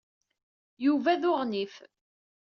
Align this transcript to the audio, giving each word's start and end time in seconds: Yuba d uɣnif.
Yuba 0.85 1.13
d 1.21 1.23
uɣnif. 1.31 1.75